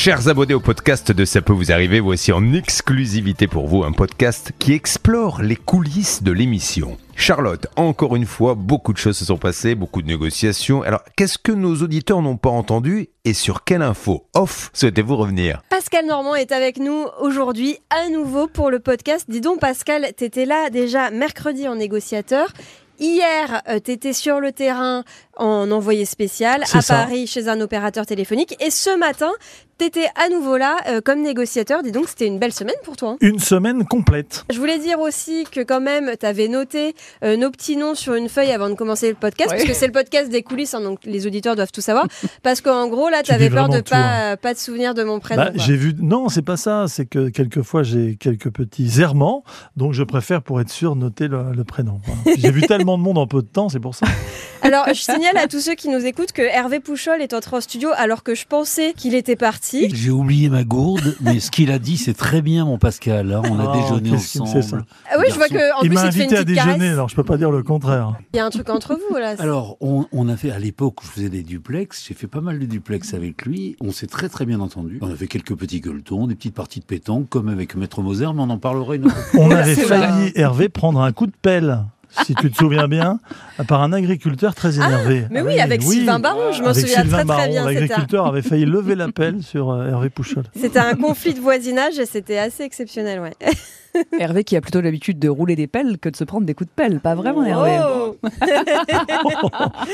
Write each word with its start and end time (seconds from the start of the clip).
Chers 0.00 0.28
abonnés 0.28 0.54
au 0.54 0.60
podcast 0.60 1.10
de 1.10 1.24
Ça 1.24 1.42
peut 1.42 1.52
vous 1.52 1.72
arriver, 1.72 1.98
voici 1.98 2.30
en 2.30 2.52
exclusivité 2.52 3.48
pour 3.48 3.66
vous 3.66 3.82
un 3.82 3.90
podcast 3.90 4.52
qui 4.60 4.72
explore 4.72 5.42
les 5.42 5.56
coulisses 5.56 6.22
de 6.22 6.30
l'émission. 6.30 6.96
Charlotte, 7.16 7.66
encore 7.74 8.14
une 8.14 8.24
fois, 8.24 8.54
beaucoup 8.54 8.92
de 8.92 8.98
choses 8.98 9.16
se 9.18 9.24
sont 9.24 9.38
passées, 9.38 9.74
beaucoup 9.74 10.00
de 10.00 10.06
négociations. 10.06 10.82
Alors, 10.82 11.02
qu'est-ce 11.16 11.36
que 11.36 11.50
nos 11.50 11.74
auditeurs 11.82 12.22
n'ont 12.22 12.36
pas 12.36 12.48
entendu 12.48 13.08
et 13.24 13.32
sur 13.32 13.64
quelle 13.64 13.82
info 13.82 14.28
off 14.34 14.70
souhaitez-vous 14.72 15.16
revenir? 15.16 15.62
Pascal 15.68 16.06
Normand 16.06 16.36
est 16.36 16.52
avec 16.52 16.78
nous 16.78 17.06
aujourd'hui 17.20 17.78
à 17.90 18.08
nouveau 18.08 18.46
pour 18.46 18.70
le 18.70 18.78
podcast. 18.78 19.24
Dis 19.28 19.40
donc 19.40 19.58
Pascal, 19.58 20.12
t'étais 20.16 20.44
là 20.44 20.70
déjà 20.70 21.10
mercredi 21.10 21.66
en 21.66 21.74
négociateur. 21.74 22.52
Hier, 22.98 23.62
euh, 23.68 23.78
t'étais 23.78 24.12
sur 24.12 24.40
le 24.40 24.52
terrain 24.52 25.04
en 25.36 25.70
envoyé 25.70 26.04
spécial 26.04 26.62
à 26.72 26.80
ça. 26.80 26.94
Paris 26.96 27.26
chez 27.26 27.48
un 27.48 27.60
opérateur 27.60 28.04
téléphonique. 28.06 28.56
Et 28.60 28.70
ce 28.70 28.96
matin, 28.98 29.30
t'étais 29.78 30.08
à 30.16 30.28
nouveau 30.28 30.56
là 30.56 30.76
euh, 30.88 31.00
comme 31.00 31.22
négociateur. 31.22 31.84
Dis 31.84 31.92
donc, 31.92 32.08
c'était 32.08 32.26
une 32.26 32.40
belle 32.40 32.52
semaine 32.52 32.74
pour 32.84 32.96
toi. 32.96 33.10
hein. 33.10 33.16
Une 33.20 33.38
semaine 33.38 33.84
complète. 33.84 34.44
Je 34.52 34.58
voulais 34.58 34.80
dire 34.80 34.98
aussi 34.98 35.44
que 35.50 35.60
quand 35.60 35.80
même, 35.80 36.16
t'avais 36.18 36.48
noté 36.48 36.96
euh, 37.22 37.36
nos 37.36 37.52
petits 37.52 37.76
noms 37.76 37.94
sur 37.94 38.14
une 38.14 38.28
feuille 38.28 38.50
avant 38.50 38.68
de 38.68 38.74
commencer 38.74 39.08
le 39.08 39.14
podcast, 39.14 39.50
parce 39.50 39.62
que 39.64 39.74
c'est 39.74 39.86
le 39.86 39.92
podcast 39.92 40.28
des 40.28 40.42
coulisses, 40.42 40.74
hein, 40.74 40.80
donc 40.80 40.98
les 41.04 41.24
auditeurs 41.28 41.54
doivent 41.54 41.70
tout 41.70 41.80
savoir. 41.80 42.08
parce 42.42 42.60
qu'en 42.60 42.88
gros, 42.88 43.08
là, 43.08 43.22
Tu 43.22 43.30
t'avais 43.30 43.48
peur 43.48 43.68
de 43.68 43.74
vraiment 43.74 43.82
tout, 43.84 43.90
pas, 43.90 44.36
pas 44.36 44.54
te 44.54 44.58
souvenir 44.60 44.94
de 44.94 45.04
mon 45.04 45.20
prénom. 45.20 45.44
Bah, 45.44 45.50
j'ai 45.54 45.76
vu. 45.76 45.94
Non, 46.00 46.28
c'est 46.28 46.42
pas 46.42 46.56
ça. 46.56 46.86
C'est 46.88 47.06
que 47.06 47.28
quelquefois 47.28 47.84
j'ai 47.84 48.16
quelques 48.16 48.50
petits 48.50 49.00
errements, 49.00 49.44
donc 49.76 49.92
je 49.92 50.02
préfère 50.02 50.42
pour 50.42 50.60
être 50.60 50.70
sûr 50.70 50.96
noter 50.96 51.28
le, 51.28 51.52
le 51.54 51.62
prénom. 51.62 52.00
Voilà. 52.04 52.36
J'ai 52.36 52.50
vu 52.50 52.62
tellement 52.62 52.87
de 52.96 53.02
monde 53.02 53.18
en 53.18 53.26
peu 53.26 53.42
de 53.42 53.46
temps, 53.48 53.68
c'est 53.68 53.80
pour 53.80 53.94
ça. 53.94 54.06
Alors, 54.62 54.86
je 54.88 54.94
signale 54.94 55.36
à 55.36 55.46
tous 55.46 55.60
ceux 55.60 55.74
qui 55.76 55.88
nous 55.88 56.04
écoutent 56.04 56.32
que 56.32 56.42
Hervé 56.42 56.80
Pouchol 56.80 57.22
est 57.22 57.32
entré 57.32 57.56
en 57.56 57.60
studio 57.60 57.90
alors 57.96 58.22
que 58.24 58.34
je 58.34 58.44
pensais 58.44 58.92
qu'il 58.96 59.14
était 59.14 59.36
parti. 59.36 59.88
J'ai 59.94 60.10
oublié 60.10 60.48
ma 60.48 60.64
gourde, 60.64 61.14
mais 61.20 61.38
ce 61.38 61.50
qu'il 61.52 61.70
a 61.70 61.78
dit, 61.78 61.96
c'est 61.96 62.12
très 62.14 62.42
bien, 62.42 62.64
mon 62.64 62.76
Pascal. 62.76 63.32
hein. 63.32 63.42
On 63.48 63.58
a 63.60 63.72
Oh, 63.72 63.98
déjeuné 64.00 64.16
ensemble. 64.16 64.84
Ah 65.10 65.14
oui, 65.18 65.26
je 65.30 65.34
vois 65.36 65.48
que 65.48 65.78
en 65.78 65.82
Il 65.82 65.92
m'a 65.92 66.02
invité 66.02 66.36
à 66.36 66.44
déjeuner, 66.44 66.72
caresse. 66.78 66.92
alors 66.92 67.08
je 67.08 67.14
peux 67.14 67.22
pas 67.24 67.36
dire 67.36 67.50
le 67.52 67.62
contraire. 67.62 68.14
Il 68.34 68.36
y 68.36 68.40
a 68.40 68.44
un 68.46 68.50
truc 68.50 68.68
entre 68.70 68.98
vous 69.08 69.16
là. 69.16 69.36
Alors, 69.38 69.76
on, 69.80 70.06
on 70.12 70.28
a 70.28 70.36
fait 70.36 70.50
à 70.50 70.58
l'époque 70.58 71.02
où 71.02 71.06
je 71.06 71.10
faisais 71.12 71.28
des 71.30 71.42
duplex, 71.44 72.04
j'ai 72.08 72.14
fait 72.14 72.26
pas 72.26 72.40
mal 72.40 72.58
de 72.58 72.66
duplex 72.66 73.14
avec 73.14 73.44
lui. 73.46 73.76
On 73.80 73.92
s'est 73.92 74.06
très 74.08 74.28
très 74.28 74.44
bien 74.44 74.58
entendu. 74.60 74.98
On 75.02 75.10
a 75.12 75.14
fait 75.16 75.28
quelques 75.28 75.54
petits 75.54 75.80
gueuletons, 75.80 76.26
des 76.26 76.34
petites 76.34 76.54
parties 76.54 76.80
de 76.80 76.84
pétanque, 76.84 77.28
comme 77.28 77.48
avec 77.48 77.76
Maître 77.76 78.02
Moser, 78.02 78.26
mais 78.34 78.42
on 78.42 78.50
en 78.50 78.58
parlera 78.58 78.96
une 78.96 79.06
autre 79.06 79.16
fois. 79.16 79.40
On 79.40 79.50
avait 79.52 79.74
failli 79.76 80.32
Hervé 80.34 80.68
prendre 80.68 81.00
un 81.00 81.12
coup 81.12 81.26
de 81.26 81.32
pelle. 81.40 81.84
Si 82.24 82.34
tu 82.34 82.50
te 82.50 82.56
souviens 82.56 82.88
bien, 82.88 83.20
par 83.66 83.82
un 83.82 83.92
agriculteur 83.92 84.54
très 84.54 84.76
énervé. 84.76 85.26
mais 85.30 85.40
Ah 85.40 85.44
oui, 85.44 85.60
avec 85.60 85.82
Sylvain 85.82 86.18
Baron, 86.18 86.52
je 86.52 86.62
m'en 86.62 86.68
Avec 86.70 86.80
souviens 86.86 87.02
Sylvain 87.02 87.16
très 87.18 87.26
très 87.26 87.36
Baron, 87.36 87.50
bien. 87.50 87.62
C'était 87.66 87.76
un- 87.76 87.80
L'agriculteur 87.80 88.26
avait 88.26 88.42
failli 88.42 88.64
lever 88.64 88.94
la 88.94 89.08
pelle 89.12 89.42
sur 89.42 89.70
euh, 89.70 89.88
Hervé 89.90 90.08
Pouchol. 90.10 90.44
C'était 90.58 90.78
un 90.78 90.94
conflit 90.94 91.34
de 91.34 91.40
voisinage 91.40 91.98
et 91.98 92.06
c'était 92.06 92.38
assez 92.38 92.62
exceptionnel, 92.62 93.20
ouais. 93.20 93.34
Hervé 94.20 94.44
qui 94.44 94.56
a 94.56 94.60
plutôt 94.60 94.80
l'habitude 94.80 95.18
de 95.18 95.28
rouler 95.28 95.56
des 95.56 95.66
pelles 95.66 95.98
que 95.98 96.08
de 96.08 96.16
se 96.16 96.24
prendre 96.24 96.46
des 96.46 96.54
coups 96.54 96.68
de 96.70 96.74
pelle. 96.74 97.00
Pas 97.00 97.14
vraiment, 97.14 97.44
Hervé. 97.44 97.78
Oh 97.82 98.16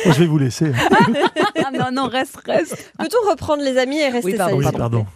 je 0.06 0.18
vais 0.18 0.26
vous 0.26 0.38
laisser. 0.38 0.72
Ah 1.66 1.70
non, 1.72 1.86
non, 2.02 2.08
reste, 2.08 2.36
reste. 2.44 2.92
Peut-on 2.98 3.30
reprendre 3.30 3.62
les 3.62 3.78
amis 3.78 3.98
et 3.98 4.08
rester 4.08 4.32
Oui, 4.32 4.36
pardon, 4.36 4.56
Oui, 4.58 4.66
pardon. 4.76 5.06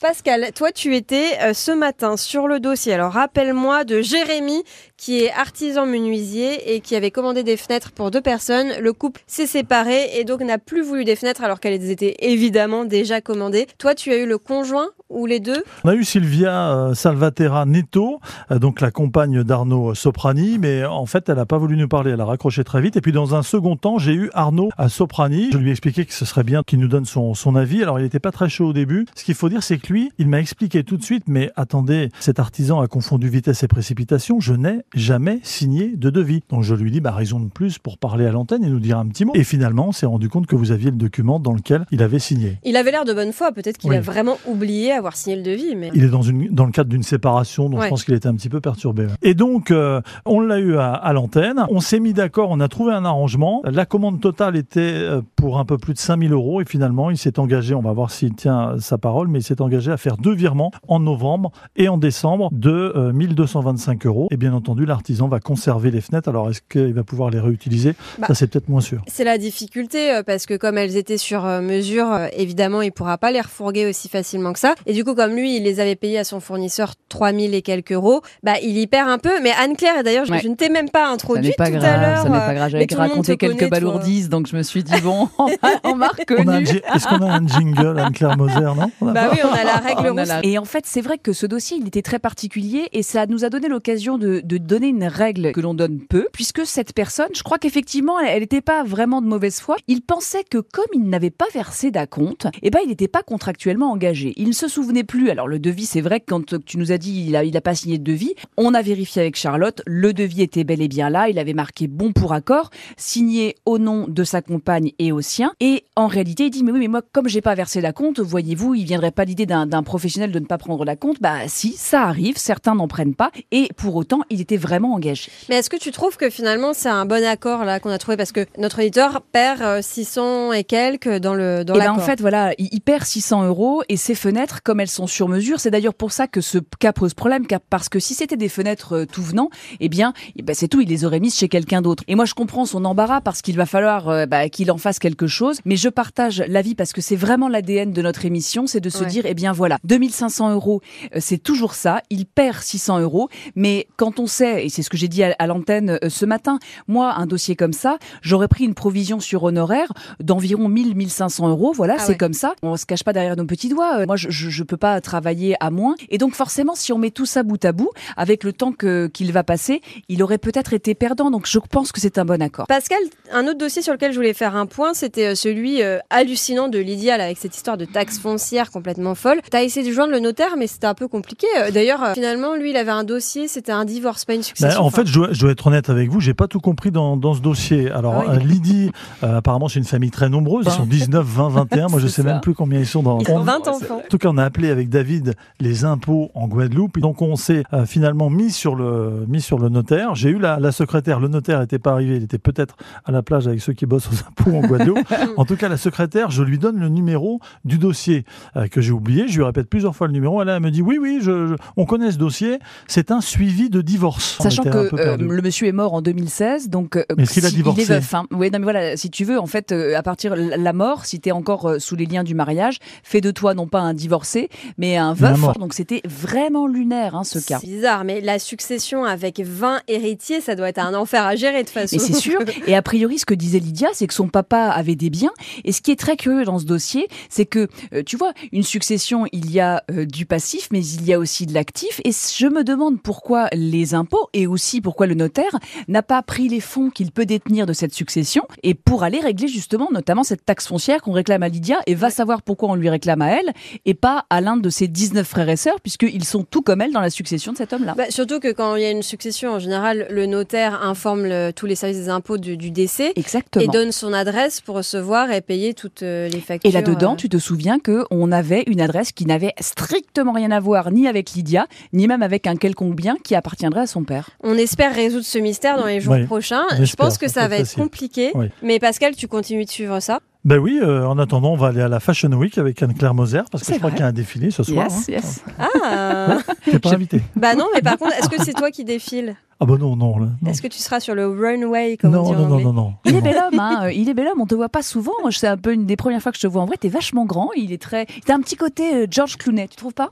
Pascal, 0.00 0.52
toi 0.54 0.72
tu 0.72 0.96
étais 0.96 1.36
euh, 1.42 1.52
ce 1.52 1.72
matin 1.72 2.16
sur 2.16 2.48
le 2.48 2.58
dossier. 2.58 2.94
Alors 2.94 3.12
rappelle-moi 3.12 3.84
de 3.84 4.00
Jérémy 4.00 4.64
qui 4.96 5.22
est 5.22 5.30
artisan 5.30 5.84
menuisier 5.84 6.74
et 6.74 6.80
qui 6.80 6.96
avait 6.96 7.10
commandé 7.10 7.42
des 7.42 7.58
fenêtres 7.58 7.92
pour 7.92 8.10
deux 8.10 8.22
personnes. 8.22 8.72
Le 8.80 8.94
couple 8.94 9.20
s'est 9.26 9.46
séparé 9.46 10.18
et 10.18 10.24
donc 10.24 10.40
n'a 10.40 10.56
plus 10.56 10.80
voulu 10.80 11.04
des 11.04 11.16
fenêtres 11.16 11.44
alors 11.44 11.60
qu'elles 11.60 11.90
étaient 11.90 12.16
évidemment 12.20 12.86
déjà 12.86 13.20
commandées. 13.20 13.66
Toi 13.76 13.94
tu 13.94 14.10
as 14.10 14.16
eu 14.16 14.24
le 14.24 14.38
conjoint 14.38 14.88
ou 15.10 15.26
les 15.26 15.40
deux? 15.40 15.62
On 15.84 15.88
a 15.90 15.94
eu 15.94 16.04
Sylvia 16.04 16.70
euh, 16.70 16.94
Salvatera 16.94 17.66
Netto, 17.66 18.20
euh, 18.50 18.58
donc 18.58 18.80
la 18.80 18.90
compagne 18.90 19.42
d'Arnaud 19.42 19.94
Soprani, 19.94 20.58
mais 20.58 20.84
en 20.84 21.06
fait, 21.06 21.28
elle 21.28 21.36
n'a 21.36 21.46
pas 21.46 21.58
voulu 21.58 21.76
nous 21.76 21.88
parler. 21.88 22.12
Elle 22.12 22.20
a 22.20 22.24
raccroché 22.24 22.64
très 22.64 22.80
vite. 22.80 22.96
Et 22.96 23.00
puis, 23.00 23.12
dans 23.12 23.34
un 23.34 23.42
second 23.42 23.76
temps, 23.76 23.98
j'ai 23.98 24.12
eu 24.14 24.30
Arnaud 24.34 24.70
à 24.78 24.88
Soprani. 24.88 25.50
Je 25.52 25.58
lui 25.58 25.68
ai 25.68 25.72
expliqué 25.72 26.04
que 26.06 26.12
ce 26.14 26.24
serait 26.24 26.44
bien 26.44 26.62
qu'il 26.62 26.78
nous 26.78 26.88
donne 26.88 27.04
son, 27.04 27.34
son 27.34 27.56
avis. 27.56 27.82
Alors, 27.82 27.98
il 27.98 28.02
n'était 28.02 28.18
pas 28.20 28.32
très 28.32 28.48
chaud 28.48 28.68
au 28.68 28.72
début. 28.72 29.06
Ce 29.14 29.24
qu'il 29.24 29.34
faut 29.34 29.48
dire, 29.48 29.62
c'est 29.62 29.78
que 29.78 29.92
lui, 29.92 30.10
il 30.18 30.28
m'a 30.28 30.40
expliqué 30.40 30.84
tout 30.84 30.96
de 30.96 31.02
suite, 31.02 31.24
mais 31.26 31.50
attendez, 31.56 32.08
cet 32.20 32.38
artisan 32.38 32.80
a 32.80 32.86
confondu 32.88 33.28
vitesse 33.28 33.62
et 33.62 33.68
précipitation. 33.68 34.40
Je 34.40 34.54
n'ai 34.54 34.80
jamais 34.94 35.40
signé 35.42 35.96
de 35.96 36.10
devis. 36.10 36.42
Donc, 36.50 36.62
je 36.62 36.74
lui 36.74 36.90
dis, 36.90 37.00
bah, 37.00 37.10
raison 37.12 37.40
de 37.40 37.48
plus 37.48 37.78
pour 37.78 37.98
parler 37.98 38.26
à 38.26 38.30
l'antenne 38.32 38.64
et 38.64 38.68
nous 38.68 38.80
dire 38.80 38.98
un 38.98 39.06
petit 39.08 39.24
mot. 39.24 39.32
Et 39.34 39.44
finalement, 39.44 39.88
on 39.88 39.92
s'est 39.92 40.06
rendu 40.06 40.28
compte 40.28 40.46
que 40.46 40.56
vous 40.56 40.70
aviez 40.72 40.90
le 40.90 40.96
document 40.96 41.40
dans 41.40 41.52
lequel 41.52 41.84
il 41.90 42.02
avait 42.02 42.18
signé. 42.18 42.58
Il 42.64 42.76
avait 42.76 42.90
l'air 42.92 43.04
de 43.04 43.12
bonne 43.12 43.32
foi. 43.32 43.52
Peut-être 43.52 43.78
qu'il 43.78 43.90
Oui. 43.90 43.96
a 43.96 44.00
vraiment 44.00 44.38
oublié 44.46 44.92
avoir 45.00 45.16
signé 45.16 45.36
le 45.36 45.42
devis. 45.42 45.74
Mais... 45.76 45.90
Il 45.94 46.04
est 46.04 46.08
dans, 46.08 46.22
une, 46.22 46.48
dans 46.48 46.64
le 46.64 46.72
cadre 46.72 46.88
d'une 46.90 47.02
séparation, 47.02 47.68
donc 47.68 47.80
Ouais. 47.80 47.86
je 47.86 47.90
pense 47.90 48.04
qu'il 48.04 48.14
était 48.14 48.28
un 48.28 48.34
petit 48.34 48.48
peu 48.48 48.60
perturbé. 48.60 49.06
Et 49.22 49.34
donc, 49.34 49.70
euh, 49.70 50.00
on 50.26 50.40
l'a 50.40 50.58
eu 50.58 50.76
à, 50.76 50.92
à 50.92 51.12
l'antenne. 51.12 51.64
On 51.70 51.80
s'est 51.80 52.00
mis 52.00 52.12
d'accord, 52.12 52.48
on 52.50 52.60
a 52.60 52.68
trouvé 52.68 52.92
un 52.92 53.04
arrangement. 53.04 53.62
La 53.64 53.86
commande 53.86 54.20
totale 54.20 54.56
était 54.56 54.80
euh, 54.80 55.22
pour 55.36 55.58
un 55.58 55.64
peu 55.64 55.78
plus 55.78 55.94
de 55.94 55.98
5000 55.98 56.32
euros. 56.32 56.60
Et 56.60 56.64
finalement, 56.64 57.10
il 57.10 57.16
s'est 57.18 57.38
engagé, 57.38 57.74
on 57.74 57.80
va 57.82 57.92
voir 57.92 58.10
s'il 58.10 58.34
tient 58.34 58.76
sa 58.78 58.98
parole, 58.98 59.28
mais 59.28 59.40
il 59.40 59.42
s'est 59.42 59.60
engagé 59.60 59.90
à 59.90 59.96
faire 59.96 60.16
deux 60.16 60.34
virements 60.34 60.70
en 60.88 61.00
novembre 61.00 61.50
et 61.76 61.88
en 61.88 61.96
décembre 61.98 62.48
de 62.52 62.92
euh, 62.96 63.12
1225 63.12 64.06
euros. 64.06 64.28
Et 64.30 64.36
bien 64.36 64.52
entendu, 64.52 64.84
l'artisan 64.86 65.28
va 65.28 65.40
conserver 65.40 65.90
les 65.90 66.00
fenêtres. 66.00 66.28
Alors, 66.28 66.50
est-ce 66.50 66.60
qu'il 66.68 66.92
va 66.94 67.02
pouvoir 67.04 67.30
les 67.30 67.40
réutiliser? 67.40 67.94
Bah, 68.18 68.26
Ça, 68.28 68.34
c'est 68.34 68.46
peut-être 68.48 68.68
moins 68.68 68.80
sûr. 68.80 69.02
C'est 69.06 69.24
la 69.24 69.38
difficulté 69.38 70.12
euh, 70.12 70.22
parce 70.22 70.46
que 70.46 70.54
comme 70.56 70.76
elles 70.78 70.96
étaient 70.96 71.18
sur 71.18 71.44
mesure, 71.44 72.06
évidemment, 72.36 72.82
il 72.82 72.92
pourra 72.92 73.16
pas 73.18 73.30
les 73.30 73.40
refourguer 73.40 73.86
aussi 73.88 74.08
facilement 74.08 74.52
que 74.52 74.58
ça. 74.58 74.74
Et 74.90 74.92
du 74.92 75.04
coup, 75.04 75.14
comme 75.14 75.34
lui, 75.34 75.56
il 75.56 75.62
les 75.62 75.78
avait 75.78 75.94
payés 75.94 76.18
à 76.18 76.24
son 76.24 76.40
fournisseur 76.40 76.94
3000 77.08 77.54
et 77.54 77.62
quelques 77.62 77.92
euros, 77.92 78.22
bah 78.42 78.54
il 78.60 78.76
y 78.76 78.88
perd 78.88 79.08
un 79.08 79.18
peu. 79.18 79.30
Mais 79.40 79.52
Anne-Claire, 79.52 80.00
et 80.00 80.02
d'ailleurs, 80.02 80.24
je, 80.24 80.32
Ouais. 80.32 80.40
je 80.42 80.48
ne 80.48 80.56
t'ai 80.56 80.68
même 80.68 80.90
pas 80.90 81.06
Ça 81.06 81.12
introduit 81.12 81.48
n'est 81.50 81.52
pas 81.54 81.68
tout 81.70 81.76
à 81.76 81.78
grave, 81.78 82.00
l'heure. 82.00 82.22
ça 82.24 82.28
n'est 82.28 82.36
euh, 82.36 82.40
pas 82.40 82.54
grave. 82.54 82.70
mais 82.72 82.86
J'avais 82.90 83.02
raconté 83.02 83.36
connaît, 83.36 83.54
quelques 83.56 83.68
toi. 83.68 83.78
balourdises, 83.78 84.28
donc 84.28 84.48
je 84.48 84.56
me 84.56 84.62
suis 84.64 84.82
dit, 84.82 85.00
bon, 85.00 85.28
on 85.84 85.94
m'a- 85.94 86.08
reconnu. 86.08 86.64
Est-ce 86.94 87.06
qu'on 87.06 87.22
a 87.22 87.30
un 87.32 87.46
jingle, 87.46 87.98
Anne-Claire 88.00 88.36
Moser, 88.36 88.60
non? 88.60 88.90
Bah 89.00 89.28
oui, 89.32 89.38
on 89.44 89.52
a 89.52 89.62
la 89.62 89.76
règle 89.76 90.08
rousse. 90.08 90.26
la- 90.28 90.44
Et 90.44 90.58
en 90.58 90.64
fait, 90.64 90.84
c'est 90.86 91.00
vrai 91.02 91.18
que 91.18 91.32
ce 91.32 91.46
dossier, 91.46 91.76
il 91.80 91.86
était 91.86 92.02
très 92.02 92.18
particulier 92.18 92.88
et 92.92 93.04
ça 93.04 93.26
nous 93.26 93.44
a 93.44 93.48
donné 93.50 93.68
l'occasion 93.68 94.18
de, 94.18 94.40
de 94.44 94.58
donner 94.58 94.88
une 94.88 95.04
règle 95.04 95.52
que 95.52 95.60
l'on 95.60 95.74
donne 95.74 96.00
peu, 96.00 96.26
puisque 96.32 96.66
cette 96.66 96.92
personne, 96.94 97.28
je 97.34 97.42
crois 97.44 97.58
qu'effectivement, 97.58 98.18
elle 98.18 98.40
n'était 98.40 98.60
pas 98.60 98.82
vraiment 98.82 99.22
de 99.22 99.26
mauvaise 99.28 99.60
foi. 99.60 99.76
Il 99.86 100.02
pensait 100.02 100.42
que 100.48 100.58
comme 100.58 100.86
il 100.94 101.08
n'avait 101.08 101.30
pas 101.30 101.46
versé 101.54 101.90
d'acompte, 101.90 102.46
eh 102.62 102.70
ben, 102.70 102.80
il 102.84 102.88
n'était 102.88 103.08
pas 103.08 103.22
contractuellement 103.22 103.92
engagé. 103.92 104.32
Il 104.36 104.48
ne 104.48 104.52
se 104.52 104.68
souvenait 104.80 105.04
plus. 105.04 105.30
Alors, 105.30 105.48
le 105.48 105.58
devis, 105.58 105.86
c'est 105.86 106.00
vrai 106.00 106.20
que 106.20 106.26
quand 106.26 106.64
tu 106.64 106.78
nous 106.78 106.92
as 106.92 106.98
dit 106.98 107.24
il 107.28 107.36
a, 107.36 107.44
il 107.44 107.56
a 107.56 107.60
pas 107.60 107.74
signé 107.74 107.98
de 107.98 108.04
devis, 108.04 108.34
on 108.56 108.74
a 108.74 108.82
vérifié 108.82 109.22
avec 109.22 109.36
Charlotte, 109.36 109.82
le 109.86 110.12
devis 110.12 110.42
était 110.42 110.64
bel 110.64 110.80
et 110.82 110.88
bien 110.88 111.10
là, 111.10 111.28
il 111.28 111.38
avait 111.38 111.54
marqué 111.54 111.86
bon 111.86 112.12
pour 112.12 112.32
accord, 112.32 112.70
signé 112.96 113.56
au 113.66 113.78
nom 113.78 114.06
de 114.08 114.24
sa 114.24 114.42
compagne 114.42 114.92
et 114.98 115.12
au 115.12 115.20
sien. 115.20 115.52
Et 115.60 115.84
en 115.96 116.06
réalité, 116.06 116.44
il 116.46 116.50
dit 116.50 116.62
mais 116.64 116.72
oui, 116.72 116.80
mais 116.80 116.88
moi, 116.88 117.02
comme 117.12 117.28
j'ai 117.28 117.40
pas 117.40 117.54
versé 117.54 117.80
la 117.80 117.92
compte, 117.92 118.20
voyez-vous, 118.20 118.74
il 118.74 118.84
viendrait 118.84 119.10
pas 119.10 119.24
l'idée 119.24 119.46
d'un 119.46 119.82
professionnel 119.82 120.30
de 120.32 120.38
ne 120.38 120.46
pas 120.46 120.58
prendre 120.58 120.84
la 120.84 120.96
compte. 120.96 121.20
Bah 121.20 121.48
si, 121.48 121.72
ça 121.72 122.02
arrive, 122.02 122.36
certains 122.38 122.74
n'en 122.74 122.88
prennent 122.88 123.14
pas. 123.14 123.30
Et 123.50 123.68
pour 123.76 123.96
autant, 123.96 124.20
il 124.30 124.40
était 124.40 124.56
vraiment 124.56 124.94
engagé. 124.94 125.30
Mais 125.48 125.56
est-ce 125.56 125.70
que 125.70 125.76
tu 125.76 125.90
trouves 125.90 126.16
que 126.16 126.30
finalement 126.30 126.72
c'est 126.72 126.88
un 126.88 127.04
bon 127.06 127.24
accord 127.24 127.64
là 127.64 127.80
qu'on 127.80 127.90
a 127.90 127.98
trouvé? 127.98 128.16
Parce 128.16 128.32
que 128.32 128.46
notre 128.58 128.78
éditeur 128.80 129.22
perd 129.32 129.62
euh, 129.62 129.82
600 129.82 130.52
et 130.52 130.64
quelques 130.64 131.08
dans 131.18 131.34
le 131.34 131.64
dans 131.64 131.74
Et 131.74 131.78
ben 131.78 131.84
l'accord. 131.86 132.02
en 132.02 132.06
fait, 132.06 132.20
voilà, 132.20 132.52
il, 132.58 132.68
il 132.72 132.80
perd 132.80 133.04
600 133.04 133.44
euros 133.46 133.82
et 133.88 133.96
ces 133.96 134.14
fenêtres, 134.14 134.62
comme 134.70 134.78
elles 134.78 134.86
sont 134.86 135.08
sur 135.08 135.26
mesure, 135.26 135.58
c'est 135.58 135.72
d'ailleurs 135.72 135.94
pour 135.94 136.12
ça 136.12 136.28
que 136.28 136.40
ce 136.40 136.58
cas 136.78 136.92
pose 136.92 137.12
problème, 137.12 137.44
car 137.44 137.58
parce 137.60 137.88
que 137.88 137.98
si 137.98 138.14
c'était 138.14 138.36
des 138.36 138.48
fenêtres 138.48 138.98
euh, 138.98 139.04
tout 139.04 139.20
venant, 139.20 139.50
eh 139.80 139.88
bien, 139.88 140.12
eh 140.36 140.42
ben, 140.42 140.54
c'est 140.54 140.68
tout, 140.68 140.80
il 140.80 140.88
les 140.88 141.04
aurait 141.04 141.18
mises 141.18 141.34
chez 141.36 141.48
quelqu'un 141.48 141.82
d'autre. 141.82 142.04
Et 142.06 142.14
moi, 142.14 142.24
je 142.24 142.34
comprends 142.34 142.66
son 142.66 142.84
embarras 142.84 143.20
parce 143.20 143.42
qu'il 143.42 143.56
va 143.56 143.66
falloir 143.66 144.08
euh, 144.08 144.26
bah, 144.26 144.48
qu'il 144.48 144.70
en 144.70 144.78
fasse 144.78 145.00
quelque 145.00 145.26
chose, 145.26 145.58
mais 145.64 145.74
je 145.74 145.88
partage 145.88 146.44
l'avis 146.46 146.76
parce 146.76 146.92
que 146.92 147.00
c'est 147.00 147.16
vraiment 147.16 147.48
l'ADN 147.48 147.92
de 147.92 148.00
notre 148.00 148.24
émission, 148.24 148.68
c'est 148.68 148.78
de 148.78 148.90
se 148.90 149.00
Ouais. 149.02 149.06
dire, 149.10 149.24
eh 149.26 149.34
bien 149.34 149.50
voilà, 149.52 149.78
2500 149.82 150.52
euros, 150.52 150.82
euh, 151.16 151.18
c'est 151.20 151.38
toujours 151.42 151.74
ça, 151.74 152.00
il 152.10 152.26
perd 152.26 152.58
600 152.60 153.00
euros, 153.00 153.28
mais 153.56 153.88
quand 153.96 154.20
on 154.20 154.28
sait, 154.28 154.66
et 154.66 154.68
c'est 154.68 154.82
ce 154.82 154.90
que 154.90 154.96
j'ai 154.96 155.08
dit 155.08 155.24
à, 155.24 155.34
à 155.40 155.48
l'antenne 155.48 155.98
euh, 156.04 156.08
ce 156.08 156.24
matin, 156.26 156.60
moi, 156.86 157.14
un 157.16 157.26
dossier 157.26 157.56
comme 157.56 157.72
ça, 157.72 157.98
j'aurais 158.22 158.46
pris 158.46 158.62
une 158.62 158.74
provision 158.74 159.18
sur 159.18 159.42
honoraire 159.42 159.88
d'environ 160.20 160.68
1000, 160.68 160.94
1500 160.94 161.48
euros, 161.48 161.72
voilà, 161.74 161.96
Ah 161.98 162.02
c'est 162.02 162.12
ouais. 162.12 162.16
comme 162.18 162.34
ça. 162.34 162.54
On 162.62 162.76
se 162.76 162.86
cache 162.86 163.02
pas 163.02 163.12
derrière 163.12 163.34
nos 163.34 163.46
petits 163.46 163.68
doigts. 163.68 164.06
Moi, 164.06 164.14
je, 164.16 164.28
je, 164.30 164.49
je 164.50 164.62
peux 164.62 164.76
pas 164.76 165.00
travailler 165.00 165.54
à 165.60 165.70
moins. 165.70 165.94
Et 166.08 166.18
donc 166.18 166.34
forcément, 166.34 166.74
si 166.74 166.92
on 166.92 166.98
met 166.98 167.10
tout 167.10 167.26
ça 167.26 167.42
bout 167.42 167.62
à 167.64 167.72
bout, 167.72 167.90
avec 168.16 168.44
le 168.44 168.52
temps 168.52 168.72
qu'il 168.72 169.32
va 169.32 169.42
passer, 169.44 169.80
il 170.08 170.22
aurait 170.22 170.38
peut-être 170.38 170.72
été 170.72 170.94
perdant. 170.94 171.30
Donc 171.30 171.46
je 171.46 171.58
pense 171.58 171.92
que 171.92 172.00
c'est 172.00 172.18
un 172.18 172.24
bon 172.24 172.40
accord. 172.42 172.66
Pascal, 172.66 172.98
un 173.32 173.46
autre 173.46 173.58
dossier 173.58 173.82
sur 173.82 173.92
lequel 173.92 174.12
je 174.12 174.16
voulais 174.16 174.34
faire 174.34 174.56
un 174.56 174.66
point, 174.66 174.94
c'était 174.94 175.26
euh, 175.28 175.34
celui 175.34 175.82
euh, 175.82 175.98
hallucinant 176.10 176.68
de 176.68 176.78
Lydia 176.78 177.16
là, 177.16 177.24
avec 177.24 177.38
cette 177.38 177.56
histoire 177.56 177.76
de 177.76 177.84
taxe 177.84 178.18
foncière 178.18 178.70
complètement 178.70 179.14
folle. 179.14 179.40
T'as 179.50 179.62
essayé 179.62 179.86
de 179.86 179.92
joindre 179.92 180.12
le 180.12 180.20
notaire, 180.20 180.56
mais 180.58 180.66
c'était 180.66 180.86
un 180.86 180.94
peu 180.94 181.08
compliqué. 181.08 181.46
Euh, 181.58 181.70
D'ailleurs, 181.70 182.02
euh, 182.02 182.14
finalement, 182.14 182.54
lui, 182.56 182.70
il 182.70 182.76
avait 182.76 182.90
un 182.90 183.04
dossier, 183.04 183.48
c'était 183.48 183.72
un 183.72 183.84
divorce, 183.84 184.24
pas 184.24 184.34
une 184.34 184.42
succession. 184.42 184.80
en 184.80 184.86
Enfin, 184.86 185.02
fait, 185.02 185.06
je 185.08 185.14
dois, 185.14 185.28
je 185.32 185.40
dois 185.40 185.50
être 185.52 185.66
honnête 185.66 185.88
avec 185.90 186.08
vous, 186.10 186.20
j'ai 186.20 186.34
pas 186.34 186.48
tout 186.48 186.60
compris 186.60 186.90
dans, 186.90 187.16
dans 187.16 187.34
ce 187.34 187.40
dossier. 187.40 187.90
Alors, 187.90 188.14
Ah 188.16 188.24
oui. 188.30 188.36
euh, 188.36 188.38
Lydie, 188.40 188.90
euh, 189.22 189.38
apparemment, 189.38 189.68
c'est 189.68 189.78
une 189.78 189.84
famille 189.84 190.10
très 190.10 190.28
nombreuse. 190.28 190.66
Ils 190.68 190.72
sont 190.72 190.86
19, 190.86 191.24
20, 191.24 191.48
21. 191.48 191.88
Moi, 191.88 192.00
je 192.00 192.06
sais 192.08 192.22
ça. 192.22 192.28
même 192.28 192.40
plus 192.40 192.54
combien 192.54 192.80
ils 192.80 192.86
sont 192.86 193.02
dans. 193.02 193.18
ils 193.20 193.30
ont 193.30 193.36
On- 193.36 193.40
20 193.40 193.68
enfants. 193.68 193.96
En 193.98 194.08
tout 194.08 194.18
cas, 194.18 194.28
on 194.30 194.38
a 194.40 194.44
appelé 194.44 194.70
avec 194.70 194.88
David 194.88 195.34
les 195.60 195.84
impôts 195.84 196.30
en 196.34 196.48
Guadeloupe. 196.48 196.98
Donc, 196.98 197.22
on 197.22 197.36
s'est 197.36 197.62
euh, 197.72 197.86
finalement 197.86 198.28
mis 198.30 198.50
sur 198.50 198.74
le 198.74 199.24
mis 199.28 199.40
sur 199.40 199.58
le 199.60 199.68
notaire. 199.68 200.14
J'ai 200.16 200.30
eu 200.30 200.38
la, 200.40 200.58
la 200.58 200.72
secrétaire. 200.72 201.20
Le 201.20 201.28
notaire 201.28 201.60
n'était 201.60 201.78
pas 201.78 201.92
arrivé. 201.92 202.16
Il 202.16 202.24
était 202.24 202.38
peut-être 202.38 202.76
à 203.04 203.12
la 203.12 203.22
plage 203.22 203.46
avec 203.46 203.60
ceux 203.60 203.72
qui 203.74 203.86
bossent 203.86 204.08
aux 204.08 204.26
impôts 204.28 204.56
en 204.56 204.62
Guadeloupe. 204.66 204.98
en 205.36 205.44
tout 205.44 205.54
cas, 205.56 205.68
la 205.68 205.76
secrétaire, 205.76 206.30
je 206.32 206.42
lui 206.42 206.58
donne 206.58 206.80
le 206.80 206.88
numéro 206.88 207.38
du 207.64 207.78
dossier 207.78 208.24
euh, 208.56 208.66
que 208.66 208.80
j'ai 208.80 208.92
oublié. 208.92 209.28
Je 209.28 209.36
lui 209.36 209.44
répète 209.44 209.68
plusieurs 209.68 209.94
fois 209.94 210.08
le 210.08 210.12
numéro. 210.12 210.42
Elle, 210.42 210.48
elle 210.48 210.60
me 210.60 210.70
dit 210.72 210.82
oui, 210.82 210.98
oui, 211.00 211.18
je, 211.22 211.46
je- 211.48 211.54
on 211.76 211.84
connaît 211.86 212.10
ce 212.10 212.18
dossier. 212.18 212.58
C'est 212.88 213.10
un 213.10 213.20
suivi 213.20 213.70
de 213.70 213.80
divorce. 213.82 214.38
Sachant 214.40 214.62
que 214.64 214.94
euh, 214.98 215.16
le 215.16 215.42
monsieur 215.42 215.66
est 215.68 215.72
mort 215.72 215.94
en 215.94 216.02
2016, 216.02 216.68
donc 216.70 216.96
Mais 217.16 217.24
est-ce 217.24 217.34
qu'il 217.34 217.44
a 217.46 217.48
si- 217.50 217.56
divorcé 217.56 217.82
il 217.82 217.90
est 217.92 217.94
veuf. 217.96 218.14
hein. 218.14 218.24
Oui, 218.32 218.50
non 218.50 218.58
mais 218.58 218.64
voilà, 218.64 218.96
si 218.96 219.10
tu 219.10 219.24
veux, 219.24 219.38
en 219.38 219.46
fait, 219.46 219.72
à 219.72 220.02
partir 220.02 220.34
de 220.34 220.50
la 220.56 220.72
mort, 220.72 221.04
si 221.04 221.20
t'es 221.20 221.32
encore 221.32 221.66
euh, 221.68 221.78
sous 221.78 221.96
les 221.96 222.06
liens 222.06 222.24
du 222.24 222.34
mariage, 222.34 222.78
fais 223.02 223.20
de 223.20 223.30
toi 223.30 223.54
non 223.54 223.66
pas 223.66 223.80
un 223.80 223.94
divorcé, 223.94 224.29
mais 224.78 224.96
un 224.96 225.14
Mais 225.18 225.28
un 225.28 225.34
veuf. 225.34 225.58
Donc 225.58 225.74
c'était 225.74 226.02
vraiment 226.04 226.66
lunaire 226.66 227.14
hein, 227.14 227.24
ce 227.24 227.38
cas. 227.38 227.58
C'est 227.60 227.66
bizarre, 227.66 228.04
mais 228.04 228.20
la 228.20 228.38
succession 228.38 229.04
avec 229.04 229.40
20 229.40 229.80
héritiers, 229.88 230.40
ça 230.40 230.54
doit 230.54 230.68
être 230.68 230.78
un 230.78 230.94
enfer 230.94 231.24
à 231.24 231.36
gérer 231.36 231.62
de 231.62 231.68
toute 231.68 231.70
façon. 231.70 231.96
Mais 231.96 232.02
c'est 232.02 232.14
sûr. 232.14 232.40
Et 232.66 232.74
a 232.74 232.82
priori, 232.82 233.18
ce 233.18 233.26
que 233.26 233.34
disait 233.34 233.58
Lydia, 233.58 233.88
c'est 233.92 234.06
que 234.06 234.14
son 234.14 234.28
papa 234.28 234.68
avait 234.68 234.96
des 234.96 235.10
biens. 235.10 235.32
Et 235.64 235.72
ce 235.72 235.80
qui 235.80 235.90
est 235.90 235.98
très 235.98 236.16
curieux 236.16 236.44
dans 236.44 236.58
ce 236.58 236.64
dossier, 236.64 237.08
c'est 237.28 237.46
que, 237.46 237.68
euh, 237.92 238.02
tu 238.04 238.16
vois, 238.16 238.32
une 238.52 238.62
succession, 238.62 239.26
il 239.32 239.50
y 239.50 239.60
a 239.60 239.82
euh, 239.90 240.04
du 240.04 240.26
passif, 240.26 240.68
mais 240.72 240.84
il 240.84 241.04
y 241.04 241.12
a 241.12 241.18
aussi 241.18 241.46
de 241.46 241.54
l'actif. 241.54 242.00
Et 242.04 242.10
je 242.10 242.46
me 242.46 242.64
demande 242.64 243.00
pourquoi 243.02 243.48
les 243.52 243.94
impôts 243.94 244.28
et 244.32 244.46
aussi 244.46 244.80
pourquoi 244.80 245.06
le 245.06 245.14
notaire 245.14 245.58
n'a 245.88 246.02
pas 246.02 246.22
pris 246.22 246.48
les 246.48 246.60
fonds 246.60 246.90
qu'il 246.90 247.10
peut 247.12 247.26
détenir 247.26 247.66
de 247.66 247.72
cette 247.72 247.94
succession 247.94 248.46
et 248.62 248.74
pour 248.74 249.02
aller 249.02 249.20
régler 249.20 249.48
justement, 249.48 249.88
notamment 249.92 250.22
cette 250.22 250.44
taxe 250.44 250.66
foncière 250.66 251.02
qu'on 251.02 251.12
réclame 251.12 251.42
à 251.42 251.48
Lydia 251.48 251.78
et 251.86 251.94
va 251.94 252.10
savoir 252.10 252.42
pourquoi 252.42 252.70
on 252.70 252.74
lui 252.74 252.88
réclame 252.88 253.22
à 253.22 253.30
elle 253.30 253.52
et 253.84 253.94
pas 253.94 254.19
à 254.30 254.40
l'un 254.40 254.56
de 254.56 254.68
ses 254.70 254.88
19 254.88 255.26
frères 255.26 255.48
et 255.48 255.56
sœurs, 255.56 255.80
puisqu'ils 255.80 256.24
sont 256.24 256.44
tout 256.44 256.62
comme 256.62 256.80
elle 256.80 256.92
dans 256.92 257.00
la 257.00 257.10
succession 257.10 257.52
de 257.52 257.56
cet 257.56 257.72
homme-là. 257.72 257.94
Bah, 257.96 258.04
surtout 258.10 258.40
que 258.40 258.52
quand 258.52 258.76
il 258.76 258.82
y 258.82 258.86
a 258.86 258.90
une 258.90 259.02
succession, 259.02 259.52
en 259.52 259.58
général, 259.58 260.06
le 260.10 260.26
notaire 260.26 260.82
informe 260.82 261.24
le- 261.26 261.52
tous 261.54 261.66
les 261.66 261.74
services 261.74 261.98
des 261.98 262.08
impôts 262.08 262.38
du, 262.38 262.56
du 262.56 262.70
décès 262.70 263.12
Exactement. 263.16 263.64
et 263.64 263.68
donne 263.68 263.92
son 263.92 264.12
adresse 264.12 264.60
pour 264.60 264.76
recevoir 264.76 265.30
et 265.30 265.40
payer 265.40 265.74
toutes 265.74 266.02
euh, 266.02 266.28
les 266.28 266.40
factures. 266.40 266.68
Et 266.70 266.72
là-dedans, 266.72 267.12
euh. 267.12 267.16
tu 267.16 267.28
te 267.28 267.38
souviens 267.38 267.78
que 267.78 268.04
on 268.10 268.32
avait 268.32 268.64
une 268.66 268.80
adresse 268.80 269.12
qui 269.12 269.26
n'avait 269.26 269.54
strictement 269.60 270.32
rien 270.32 270.50
à 270.50 270.60
voir 270.60 270.90
ni 270.90 271.08
avec 271.08 271.30
Lydia, 271.32 271.66
ni 271.92 272.06
même 272.06 272.22
avec 272.22 272.46
un 272.46 272.56
quelconque 272.56 272.94
bien 272.96 273.16
qui 273.22 273.34
appartiendrait 273.34 273.82
à 273.82 273.86
son 273.86 274.04
père. 274.04 274.30
On 274.42 274.56
espère 274.56 274.94
résoudre 274.94 275.24
ce 275.24 275.38
mystère 275.38 275.76
dans 275.78 275.86
les 275.86 276.00
jours 276.00 276.14
Oui, 276.14 276.24
prochains. 276.26 276.64
Je 276.82 276.94
pense 276.96 277.16
que 277.18 277.28
ça 277.28 277.42
ça 277.42 277.48
va 277.48 277.54
être 277.56 277.60
être 277.62 277.66
facile. 277.68 277.82
compliqué. 277.82 278.30
Oui. 278.34 278.46
Mais 278.62 278.78
Pascal, 278.78 279.14
tu 279.16 279.26
continues 279.28 279.64
de 279.64 279.70
suivre 279.70 280.00
ça 280.00 280.20
Ben 280.42 280.56
oui, 280.58 280.80
euh, 280.82 281.06
en 281.06 281.18
attendant, 281.18 281.52
on 281.52 281.56
va 281.56 281.66
aller 281.68 281.82
à 281.82 281.88
la 281.88 282.00
Fashion 282.00 282.30
Week 282.32 282.56
avec 282.56 282.82
Anne-Claire 282.82 283.12
Moser 283.12 283.42
parce 283.50 283.62
que 283.62 283.72
je 283.74 283.78
crois 283.78 283.90
vrai. 283.90 283.96
qu'il 283.98 284.04
y 284.04 284.06
a 284.06 284.08
un 284.08 284.12
défilé 284.12 284.50
ce 284.50 284.62
soir. 284.62 284.86
yes, 284.86 284.98
hein. 284.98 285.12
yes. 285.12 285.44
Ah 285.58 286.38
T'es 286.64 286.78
pas 286.78 286.94
invité 286.94 287.20
Bah 287.36 287.54
non, 287.54 287.66
mais 287.74 287.82
par 287.82 287.98
contre, 287.98 288.14
est-ce 288.18 288.30
que 288.30 288.42
c'est 288.42 288.54
toi 288.54 288.70
qui 288.70 288.84
défiles 288.84 289.36
Ah 289.60 289.66
bah 289.66 289.76
non, 289.78 289.96
non. 289.96 290.18
là, 290.18 290.28
non. 290.40 290.50
Est-ce 290.50 290.62
que 290.62 290.68
tu 290.68 290.78
seras 290.78 290.98
sur 290.98 291.14
le 291.14 291.26
runway, 291.28 291.98
comme 291.98 292.14
on 292.14 292.22
non, 292.22 292.22
dit 292.24 292.30
en 292.30 292.38
non, 292.38 292.46
non, 292.48 292.52
anglais? 292.54 292.64
non, 292.64 292.72
non. 292.72 292.94
Il 293.04 293.16
est 293.16 293.20
bel 293.20 293.36
homme, 293.36 293.60
hein. 293.60 293.90
Il 293.90 294.08
est 294.08 294.14
bel 294.14 294.28
homme. 294.28 294.40
On 294.40 294.46
te 294.46 294.54
voit 294.54 294.70
pas 294.70 294.80
souvent. 294.82 295.12
Moi, 295.20 295.30
c'est 295.30 295.46
un 295.46 295.58
peu 295.58 295.74
une 295.74 295.84
des 295.84 295.96
premières 295.96 296.22
fois 296.22 296.32
que 296.32 296.38
je 296.38 296.42
te 296.42 296.46
vois 296.46 296.62
en 296.62 296.66
vrai. 296.66 296.76
T'es 296.78 296.88
vachement 296.88 297.26
grand. 297.26 297.50
Il 297.54 297.70
est 297.70 297.82
très. 297.82 298.06
T'as 298.24 298.34
un 298.34 298.40
petit 298.40 298.56
côté 298.56 298.94
euh, 298.94 299.06
George 299.10 299.36
Clooney. 299.36 299.68
Tu 299.68 299.76
trouves 299.76 299.92
pas? 299.92 300.10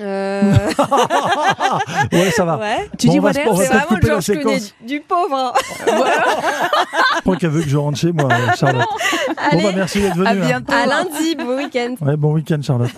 Euh. 0.00 0.52
Ouais, 2.12 2.30
ça 2.30 2.44
va. 2.44 2.56
Ouais. 2.58 2.88
Tu 2.98 3.06
Bon, 3.06 3.12
dis 3.14 3.18
else 3.28 3.34
C'est 3.34 3.42
vraiment 3.44 3.80
le 3.80 3.86
couper 3.86 4.06
la 4.08 4.20
George 4.20 4.40
Clooney 4.40 4.60
du, 4.86 5.00
pauvre. 5.00 5.34
hein. 5.34 5.52
Je 7.16 7.20
crois 7.22 7.36
qu'elle 7.36 7.50
veut 7.50 7.62
que 7.62 7.68
je 7.68 7.76
rentre 7.76 7.98
chez 7.98 8.12
moi, 8.12 8.28
Charlotte. 8.56 8.86
Bon, 8.86 9.34
Allez, 9.50 9.62
bah 9.62 9.70
merci 9.74 10.00
d'être 10.00 10.16
venue. 10.16 10.26
À 10.26 10.30
hein. 10.30 10.34
bientôt. 10.34 10.72
à 10.72 10.86
lundi, 10.86 11.34
beau 11.36 11.56
week-end. 11.56 11.94
Ouais, 12.00 12.16
bon 12.16 12.32
week-end, 12.34 12.60
Charlotte. 12.62 12.90